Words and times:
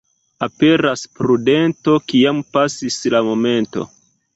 Aperas 0.47 1.03
prudento, 1.19 2.01
kiam 2.09 2.43
pasis 2.59 3.01
la 3.17 3.27
momento. 3.33 3.93